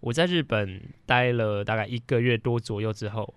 [0.00, 3.34] 我在日本待了大概一个月多左右之后，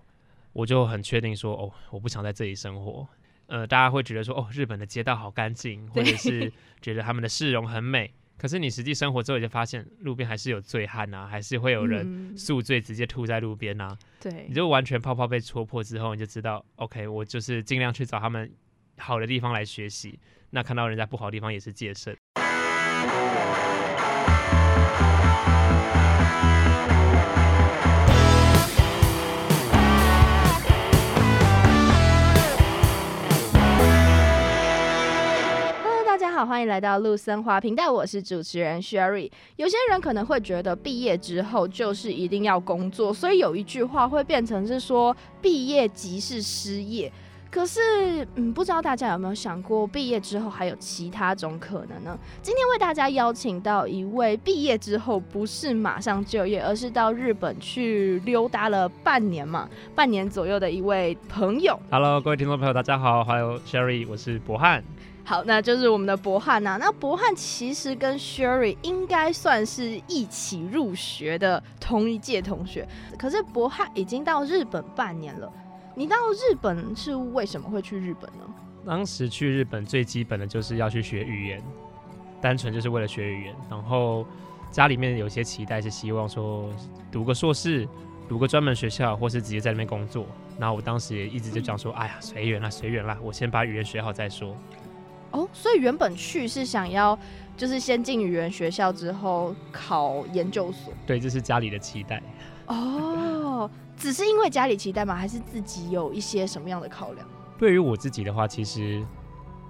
[0.54, 3.05] 我就很确定说，哦，我不想在这里生活。
[3.47, 8.13] 呃，大家会觉得说，哦，日本的街道好干净， 或者是觉得他们的市容很美。
[8.38, 13.98] 可是你实际生活之后，就发现路边还是有醉汉啊，还是会有人宿醉直接吐在路边啊。
[14.21, 18.50] 对，你就完全泡泡被戳破之后，你就知道，OK，我就是尽量去找他们
[18.98, 20.18] 好的地方来学习。
[20.52, 22.16] 那看到人家不好的地方也是戒慎。
[36.35, 39.29] 好，欢迎来到陆森华频道，我是主持人 Sherry。
[39.55, 47.11] 有些人可能会觉得毕业之后就是一定要工作，所以有一句话会变成是说毕业即是失业。
[47.51, 52.17] 可是，嗯，不知道大家有没有想过，毕业之后还有其他种可能呢？
[52.41, 61.80] 今天为大家邀请到一位毕业之后不是马上就业，而是到日本去溜达了半年嘛，半年左右的一位朋友。
[61.91, 64.83] Hello，各位听众朋友，大家好，还有 Sherry，我是博翰。
[65.25, 66.77] 好，那就是我们的博翰呐。
[66.79, 72.88] 那博翰其实跟 Sherry 应该算是一起入学的同一届同学。
[73.17, 75.52] 可是博翰已经到日本半年了。
[75.95, 78.43] 你到日本是为什么会去日本呢？
[78.85, 81.63] 当时去日本最基本的就是要去学语言，
[82.41, 83.55] 单纯就是为了学语言。
[83.69, 84.25] 然后
[84.71, 86.69] 家里面有些期待是希望说
[87.09, 87.87] 读个硕士，
[88.27, 90.25] 读个专门学校，或是直接在那边工作。
[90.59, 94.53] 然后我当时也一直就讲说，哎呀，随缘啦，随缘啦，我先把语言学好再说。
[95.34, 97.17] 哦，所以原本去是想要，
[97.58, 100.94] 就是先进语言学校之后考研究所。
[101.06, 102.22] 对，这是家里的期待。
[102.67, 105.16] 哦，只是因为家里期待吗？
[105.16, 107.28] 还是自己有一些什么样的考量？
[107.58, 109.04] 对于我自己的话，其实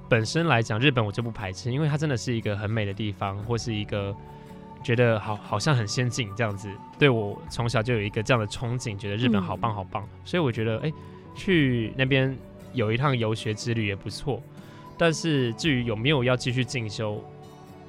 [0.09, 4.15] 本身来讲，日本我就不排斥，因为它真的是一个很美的地方，或是一个
[4.83, 6.69] 觉得好好像很先进这样子。
[6.99, 10.93] 对，我从小就有一个这样的憧憬，觉得日本好棒好棒，嗯、所以我觉得哎、欸，
[11.35, 12.37] 去那边
[12.73, 14.41] 有一趟游学之旅也不错。
[14.97, 17.21] 但是至于有没有要继续进修，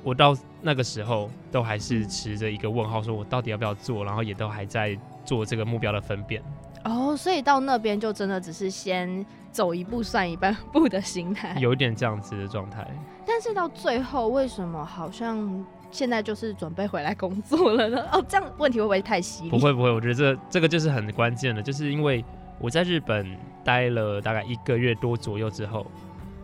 [0.02, 6.42] 我到那个时候都还是持着一个问号，说我到底要不要做，然后也都还在做这个目标的分辨。
[6.84, 12.86] 哦，所以到那边就真的只是先走一步算一半步的心态，有一点这样子的状态。
[13.26, 18.04] 但是到最后，为什么好像现在就是准备回来工作了呢？
[18.12, 19.50] 哦，这样问题会不会太犀利？
[19.50, 22.22] 不会不会，我觉得这这个就是很关键的，就是因为
[22.58, 23.34] 我在日本
[23.64, 25.86] 待了大概一个月多左右之后。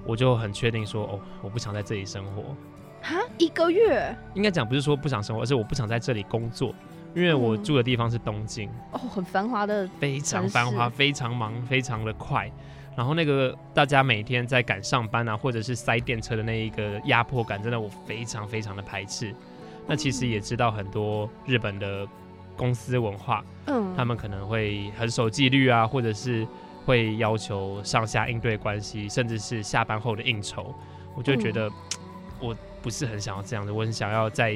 [0.04, 2.42] 我就很确定说，哦，我不想在这里生活。
[3.02, 4.14] 哈，一个月？
[4.34, 6.74] 应该讲不是说不想生活，而是我不想在这里工作，
[7.14, 8.68] 因为我住的地方是东京。
[8.68, 12.50] 嗯、哦，很繁华的，非常繁华，非常忙，非常的快。
[12.94, 19.34] 然后那个大家每天在赶上班啊，或者是塞电车的那一个压迫感，真的我非常非常的排斥。
[19.86, 22.06] 那其实也知道很多日本的
[22.56, 26.46] 公司文化，嗯，他们可能会很守纪律啊，或者是。
[26.84, 30.74] 会要求上下应对关系，甚至是下班后的应酬，
[31.14, 31.72] 我就觉得、嗯、
[32.40, 33.72] 我不是很想要这样的。
[33.72, 34.52] 我很想要在，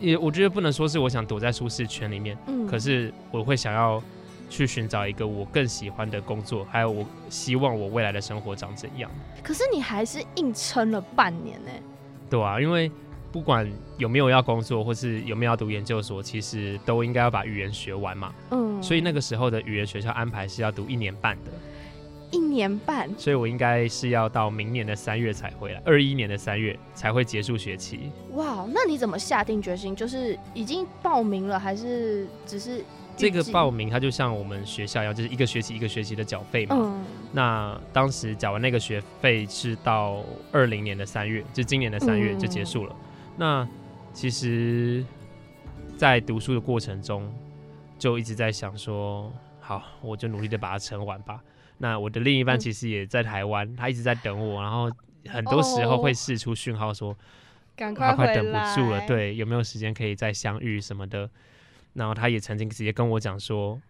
[0.00, 4.02] 也我觉得不能说是我想躲在舒适圈里面，嗯，可是我会想要
[4.50, 9.10] 去寻找一个我更喜欢的工作，还有我希望我未来的生活长怎样。
[9.42, 11.70] 可是你还是硬撑了半年呢？
[12.28, 12.90] 对啊，因为。
[13.30, 18.32] 不管有没有要工作，或是有没有要读研究所，其实都应该要把语言学完嘛。
[18.50, 21.50] 嗯，所以那个时候的语言学校安排是要读一年半的。
[22.30, 28.10] 一年半，所以我应该是要到明年的三月才回来，二一年的三月才会结束学期。
[28.34, 29.96] 哇，那你怎么下定决心？
[29.96, 32.84] 就是已经报名了，还是只是
[33.16, 33.88] 这个报名？
[33.88, 36.76] 它就像我们学校一样，就是一个学期一个学期的缴费嘛。
[36.78, 37.02] 嗯，
[37.32, 40.22] 那当时缴完那个学费是到
[40.52, 42.92] 二零年的三月，就今年的三月就结束了。
[42.92, 43.07] 嗯
[43.38, 43.66] 那
[44.12, 45.04] 其实，
[45.96, 47.32] 在读书的过程中，
[47.96, 51.40] 就一直在想说，好，我就努力的把它撑完吧。
[51.78, 54.90] 那我的另一半其实也在台湾，嗯，他一直在等我，然后
[55.28, 57.16] 很多时候会试出讯号说，
[57.76, 61.30] 赶快他快等不住了，对，有没有时间可以再相遇什么的。
[61.94, 63.80] 然后他也曾经直接跟我讲说，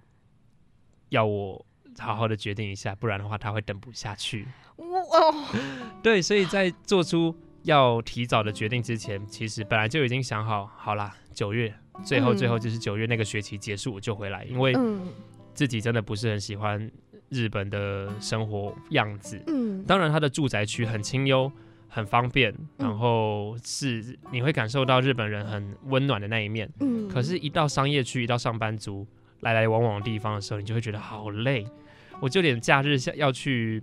[1.08, 1.64] 要我
[1.98, 4.46] 好好的决定一下，不然的话他会等不下去。
[4.76, 5.34] 哦，
[6.04, 7.34] 对，所以在做出。
[7.64, 11.74] 要提早的决定之前，其实本来就已经想好，好啦，九月
[12.04, 14.74] 最后最后就是九月那个学期结束我就回来，因为
[15.52, 16.90] 自己真的不是很喜欢
[17.28, 19.42] 日本的生活样子。
[19.48, 21.50] 嗯，当然它的住宅区很清幽，
[21.88, 26.70] 很方便，然后是你会感受到日本人很温暖的那一面。
[26.80, 29.06] 嗯，可是，一到商业区，一到上班族
[29.40, 31.66] 来来往往的地方的时候，你就会觉得好累。
[32.20, 33.82] 我就连假日要去。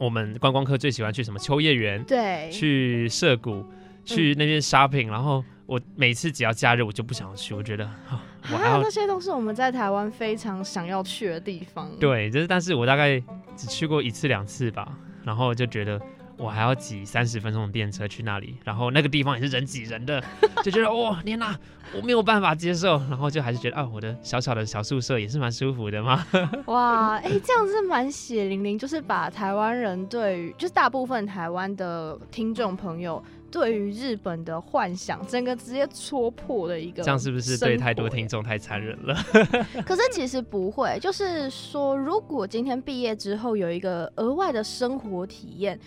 [0.00, 2.02] 我们观光客最喜欢去什么秋叶原？
[2.04, 3.66] 对，去涩谷，
[4.02, 5.10] 去那边 shopping，嗯。
[5.10, 8.18] 然后我每次只要假日，我就不想去，我觉得，哦，
[8.50, 11.90] 我还有那些都是我们在台湾非常想要去的地方。
[12.00, 13.22] 对，就是，但是我大概
[13.54, 16.00] 只去过一次两次吧，然后就觉得。
[16.40, 20.22] 我还要挤三十分钟的电车去那里，然后那个地方也是人挤人的，
[20.64, 21.54] 就觉得哇天哪，
[21.94, 26.24] 我没有办法接受，然后就还是觉得啊，我的小小的小宿舍也是蛮舒服的嘛。
[26.66, 37.02] 哇，哎、欸，这样子蛮血淋淋，就是把台湾人对于，就是大部分台湾的听众朋友对于日本的幻想，整个直接戳破的一个。
[37.02, 39.14] 这样是不是对太多听众太残忍了？
[39.84, 45.78] 可是其实不会，就是说，如果今天毕业之后有一个额外的生活体验。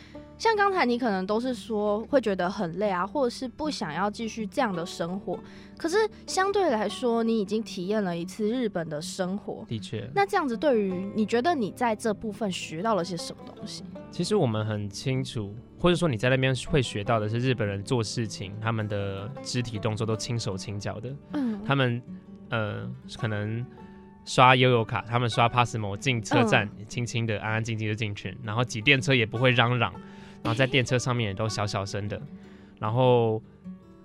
[0.44, 5.40] 像刚才你可能都是说会觉得很累啊，或者是不想要继续这样的生活。
[5.78, 5.96] 可是
[6.28, 9.64] 相对来说，你已经体验了一次日本的生活。
[9.70, 10.06] 的确。
[10.14, 13.86] 那这样子，对于你觉得你在这部分学到了些什么东西？
[14.12, 21.16] 其实我们很清楚，或者说你在那边会学到的是日本人做事情，他们的肢体动作都轻手轻脚的。
[21.36, 21.58] 嗯。
[21.66, 22.02] 他们
[22.50, 22.86] 呃，
[23.18, 23.66] 可能
[24.26, 29.94] 刷悠游卡，他们刷 Passmo 进车站，轻轻的、安安静静的进去，然后挤电车也不会嚷嚷。
[30.44, 32.22] 然后在电车上面也都小小声的，
[32.80, 33.42] 然后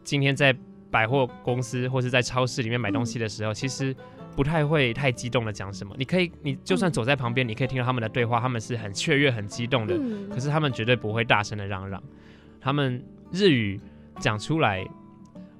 [0.05, 0.57] 今天在
[0.91, 3.95] 百货公司或是在超市里面买东西的时候，其实
[4.37, 5.95] 不太会太激动的讲什么。
[5.99, 9.99] 你可以，你就算走在旁边，你可以听到他们的对话，他们是很雀跃、很激动的，
[10.33, 12.03] 可是他们绝对不会大声的嚷嚷。
[12.61, 13.81] 他们日语
[14.21, 14.87] 讲出来，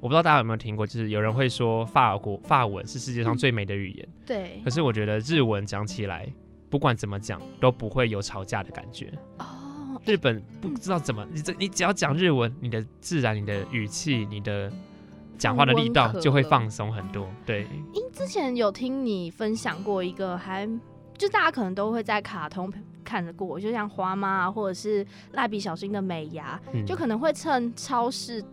[0.01, 4.61] 我不知道大家有没有听过，就是有人会说法国法文是世界上最美的语言，对。
[4.65, 6.27] 可是我觉得日文讲起来，
[6.71, 9.13] 不管怎么讲，都不会有吵架的感觉。
[10.07, 14.73] 日本不知道怎么，你这你只要讲日文，你的自然、你的语气、你的
[15.37, 17.29] 讲话的力道就会放松很多。
[17.45, 20.81] 对，因之前有听你分享过一个还，还
[21.17, 22.73] 就大家可能都会在卡通
[23.05, 28.45] 看得过，就像花妈啊，或者是蜡笔小新的美牙，嗯、就可能会趁超市，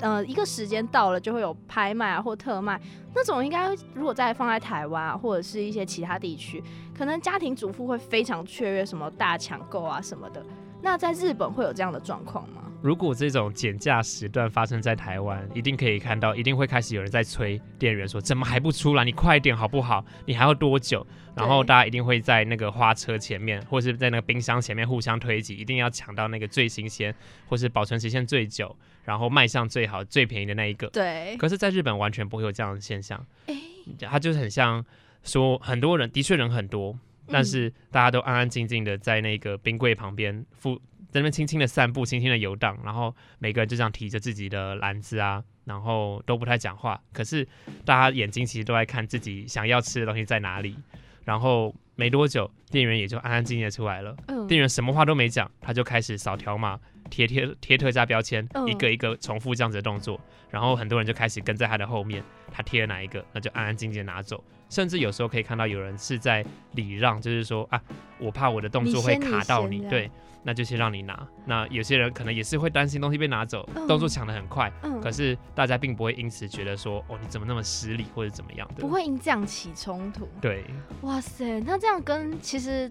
[0.00, 2.80] 呃，一个时间到了就会有拍卖啊或特卖
[3.14, 6.62] 那种，应该如果再放在台湾啊，或者是一些其他地区，
[6.96, 10.44] 可能家庭主妇会非常雀跃，什么大抢购啊什么的。
[10.82, 12.62] 那在日本会有这样的状况吗？
[12.82, 19.04] 如果这种减价时段发生在台湾，一定可以看到，一定会开始有人在催店员说：“怎么还不出来？
[19.04, 20.04] 你快一点好不好？
[20.26, 27.14] 你还要多久？”然后大家一定会在那个花车前面，或是在那个冰箱前面互相推挤，一定要抢到那个最新鲜，
[27.48, 28.74] 或是保存期限最久，
[29.04, 30.86] 然后卖相最好、最便宜的那一个。
[30.88, 31.36] 对。
[31.38, 33.18] 可是，在日本完全不会有这样的现象。
[33.46, 33.56] 欸、
[34.02, 34.84] 它就是很像
[35.24, 36.96] 说，很多人的确人很多。
[37.28, 40.76] 但是大家都安安静静的在那个冰柜旁边，附
[41.10, 47.00] 在那边轻轻的散步，轻轻的游荡，然后每个人就这样提着自己的篮子啊，然后都不太讲话。
[47.12, 47.46] 可是
[47.84, 50.76] 大家眼睛其实都在看自己想要吃的东西在哪里。
[51.24, 54.14] 然后没多久，店员也就安安静静的出来了。
[54.46, 56.78] 店员什么话都没讲，他就开始扫条码、
[57.10, 60.20] 贴贴贴特价标签，一个一个重复这样子的动作。
[60.50, 62.22] 然后很多人就开始跟在他的后面，
[62.56, 64.42] 他贴了哪一个，那就安安静静的拿走。
[64.70, 66.42] 甚至有时候可以看到有人是在
[66.72, 67.80] 礼让，就是说啊，
[68.18, 70.10] 我怕我的动作会卡到你，你对，
[70.42, 71.28] 那就先让你拿。
[71.44, 80.26] 那有些人可能也是会担心东西被拿走，嗯、动作抢得很快，嗯、可是大家并不会因此觉得说，哦，你怎么那么失礼或者怎么样的，不会因这样起冲突。
[80.40, 80.64] 对，
[81.02, 82.90] 哇塞，那这样跟其实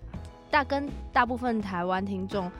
[0.52, 2.52] 大跟大部分台湾听众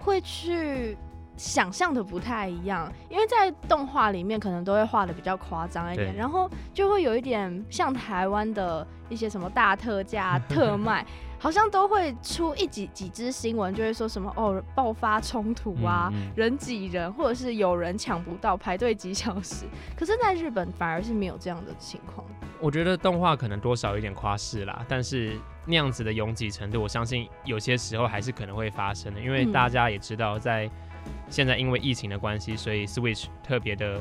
[0.00, 0.96] 会去。
[1.36, 11.04] 想象的不太一样，因为在动画里面可能都会画的比较夸张一点，然后就会有一点像台湾的一些什么大特价特卖，
[11.38, 19.66] 好像都会出一几几支新闻，就会说什么哦爆发冲突啊，嗯嗯人挤人，或者是有人抢不到，排队几小时。
[19.96, 22.24] 可是，在日本反而是没有这样的情况。
[22.60, 25.36] 我觉得动画可能多少有点夸饰啦，但是
[25.66, 30.70] 那样子的拥挤程度，我相信有些时候还是可能会发生的，因为大家也知道在。
[31.28, 34.00] 现在因为疫情的关系，所以 Switch 特别的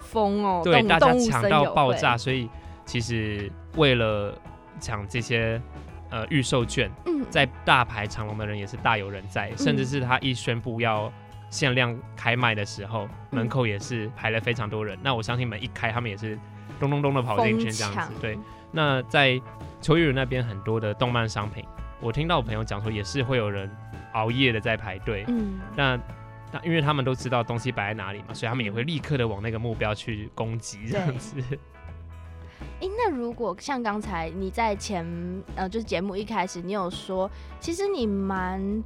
[0.00, 2.48] 疯哦，对，大家抢到爆炸，所以
[2.84, 4.32] 其实为了
[4.80, 5.60] 抢这些
[6.10, 11.12] 呃预售券，嗯，在大排长龙的人也是大有人在，嗯、甚至是他一宣布要
[11.50, 14.96] 限量开卖的时候，嗯、门口也是排了非常多人。
[15.02, 16.38] 那我相信门一开，他们也是
[16.78, 18.12] 咚咚咚的跑进去这样子。
[18.20, 18.38] 对，
[18.70, 19.40] 那在
[19.80, 21.64] 秋叶原那边很多的动漫商品，
[22.00, 23.70] 我听到我朋友讲说，也是会有人
[24.12, 25.24] 熬夜的在排队。
[25.28, 25.98] 嗯，那。
[26.52, 31.40] 那因为他们都知道东西摆在哪里嘛，所以他们也会立刻的往那个目标去攻击这样子。
[32.80, 35.06] 哎、欸，那如果像刚才你在前
[35.54, 38.82] 呃，就是节目一开始，你有说，其实你蛮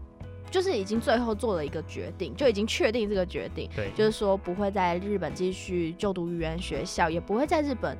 [0.50, 7.96] 就是已经最后做了一个决定，就已经确定这个决定，对，就是说不会在日本继续就读语言学校，也不会在日本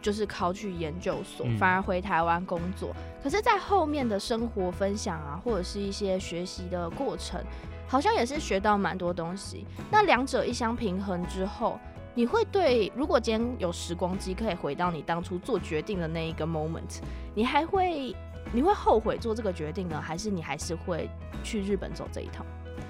[0.00, 2.94] 就是考取研究所，嗯、反而回台湾工作。
[3.22, 7.40] 可是，在后面的生活分享啊，或者是一些学习的过程。
[7.92, 9.66] 好像也是学到蛮多东西。
[9.90, 11.78] 那两者一相平衡之后，
[12.14, 17.00] 你会对，如果今天有时光机可以回到你当初做决定的那一个 moment，
[17.34, 18.16] 你还会，
[18.50, 21.06] 你会后悔做这个决定呢，还是你还是会
[21.44, 22.46] 去日本走这一趟？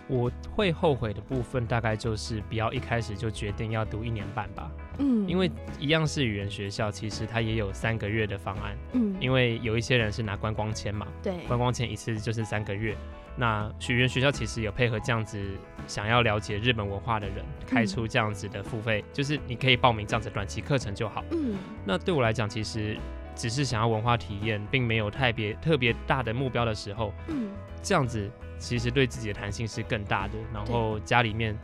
[0.07, 4.71] 我会后悔的部分大概就是不要一开始就决定要读一年半吧。
[4.99, 8.79] 嗯，因为一样是语言学校，其实它也有三个月的方案。
[8.93, 12.97] 嗯，因为有一些人是拿观光签嘛，对，观光签一次就是三个月。
[13.35, 15.41] 那语言学校其实有配合这样子
[15.87, 21.25] 想要了解日本文化的人，开出这样子的付费，嗯、就是你可以报名这样子短期课程就好。
[21.31, 22.97] 嗯，那对我来讲，其实
[23.35, 27.51] 只是想要文化体验，并没有特别特别大的目标的时候，嗯，
[27.83, 30.35] 这样子其实对自己的弹性是更大的。
[30.53, 31.59] 然后家里面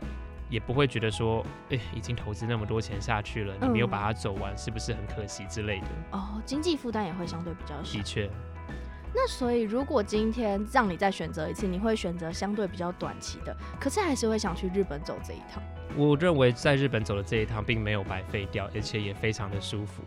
[0.49, 5.87] 也不会觉得说，哎、欸，已经投资那么多钱下去了，你没有把它走完，是不是很可惜之类的？
[6.13, 7.95] 哦，经济负担也会相对比较小。
[7.97, 8.27] 的确。
[9.13, 15.61] 那所以，如果今天让你再选择一次，你会选择相对比较短期的，可是还是会想去日本走这一趟。
[15.95, 20.03] 我认为在日本走的这一趟并没有白费掉，而且也非常的舒服。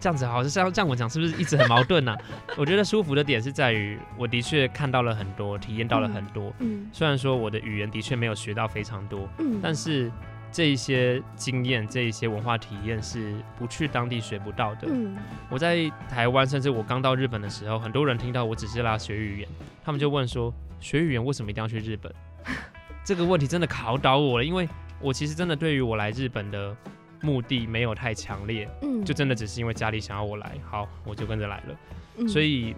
[0.00, 2.18] 这样子好像像这样我讲是不是一直很矛盾呢、啊？
[2.58, 6.52] 我觉得舒服的点是在于，我的确看到了很多，体验到了很多。
[6.58, 10.10] 嗯，虽然说我的语言的确没有学到非常多，嗯，但是。
[10.56, 14.88] 这一些经验，这一些文化体验是不去当地学不到的。
[14.88, 15.14] 嗯，
[15.50, 19.48] 我在台湾，甚至我刚到日本的时候，很多人听到我只是来学语言，
[19.84, 22.10] 他们就问说：学语言为什么一定要去日本？
[23.04, 24.66] 这个问题真的考倒我了，因为
[24.98, 26.74] 我其实真的对于我来日本的
[27.20, 31.76] 目的没有太强烈，嗯，就真的只是因为家里想要我来，好，我就跟着来了。
[32.16, 32.74] 嗯，所以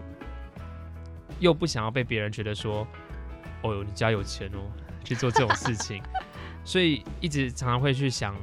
[1.38, 2.84] 又不想要被别人觉得说：
[3.62, 4.66] 哦哟，你家有钱哦，
[5.04, 6.02] 去做这种事情。
[6.68, 8.36] 所以一直常常会去想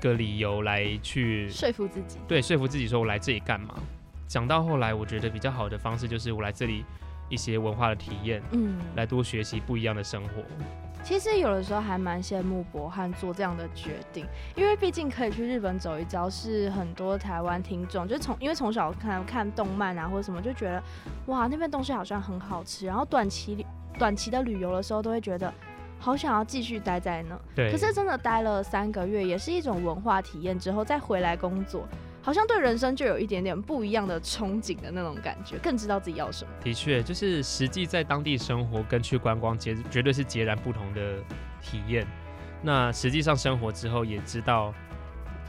[0.00, 3.74] 个理由来去说服自己，对，说服自己说我来这里干嘛？
[4.26, 6.86] 讲到后来，我觉得比较好的方式就是我来这里
[7.28, 10.42] 一些文化的体验，嗯，来多学习不一样的生活。
[11.04, 14.24] 其实有的时候还蛮羡慕博汉做这样的决定，
[14.56, 20.82] 因为毕竟可以去日本走一遭，是很多台湾听众就从因为从小看看动漫啊或者什么，就觉得
[21.26, 23.66] 哇那边东西好像很好吃，然后短期
[23.98, 25.52] 短期的旅游的时候都会觉得。
[26.00, 27.70] 好想要继续待在那，对。
[27.70, 31.86] 可是真的待了三个月，也是一种文化体验之后再回来工作，
[32.22, 36.50] 好像对人生就有一点点不一样的憧憬的那种感觉，更知道自己要什么。
[36.64, 41.18] 的确，就是实际在当地生活跟去观光截绝对是截然不同的
[41.60, 42.06] 体验。
[42.62, 44.72] 那实际上生活之后也知道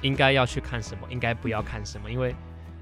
[0.01, 2.36] 应该要去看什么，应该不要看什么，因为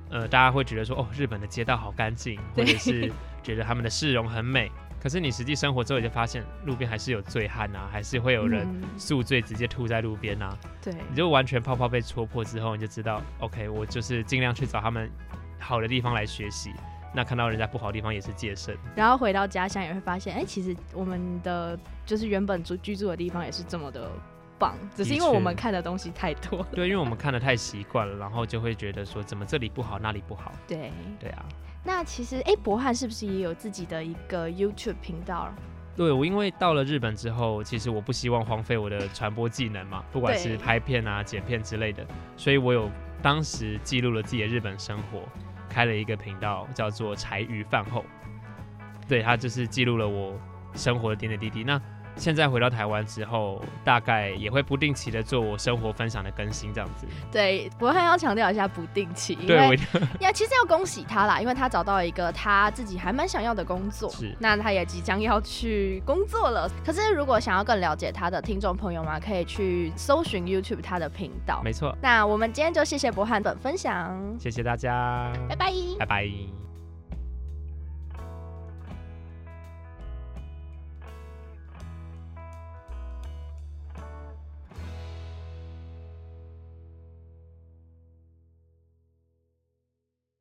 [0.10, 3.12] 呃大家会觉得说哦日本的街道好干净，或者是
[3.44, 4.72] 觉得他们的市容很美。
[5.02, 10.58] 可是你实际生活之后，你就发现路边还是有醉汉啊，还是会有人宿醉直接吐在路边啊。
[10.82, 15.10] 对，你就完全泡泡被戳破之后，你就知道，OK，我就是尽量去找他们
[15.58, 16.72] 好的地方来学习。
[17.12, 18.78] 那看到人家不好的地方也是戒慎。
[18.96, 24.12] 然后回到家乡也会发现，哎、欸，其实我们的就是原本住居住的地方也是这么的
[24.60, 26.64] 棒，只是因为我们看的东西太多。
[26.72, 30.52] 对，因为我们看的太习惯了，然后就会觉得说，怎么这里不好，那里不好。
[30.68, 31.46] 对，对啊。
[31.84, 35.54] 那其实，哎、欸，博翰是不是也有自己的一个 YouTube 频道？
[35.96, 42.06] 对，我因为到了日本之后，其实我不希望荒废我的传播技能嘛，不管是拍片啊、剪片之类的，
[42.38, 42.90] 所以我有
[43.22, 45.24] 当时记录了自己的日本生活，
[45.68, 48.06] 开了一个频道，叫做柴鱼饭后。
[49.08, 50.40] 对，它就是记录了我
[50.74, 51.64] 生活的点点滴滴。
[51.64, 51.82] 那
[52.20, 57.08] 现在回到台湾之后，大概也会不定期的做我生活分享的更新，这样子。
[57.32, 59.80] 对，博汉要强调一下不定期，对， 因为
[60.20, 66.70] 要其实要恭喜他啦，因为他找到了一个他自己还蛮想要的工作，是，那他也即将要去工作了。
[66.86, 71.62] 可是如果想要更了解他的听众朋友们，可以去搜寻 YouTube 他的频道。
[71.64, 71.96] 没错。
[72.02, 76.69] 那我们今天就谢谢博汉的分享，谢谢大家，拜拜，拜拜。